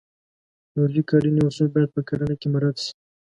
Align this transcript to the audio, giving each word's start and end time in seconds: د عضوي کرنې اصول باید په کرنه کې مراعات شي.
د 0.73 0.75
عضوي 0.83 1.03
کرنې 1.09 1.41
اصول 1.47 1.67
باید 1.73 1.89
په 1.95 2.01
کرنه 2.07 2.33
کې 2.39 2.47
مراعات 2.53 2.77
شي. 2.83 2.91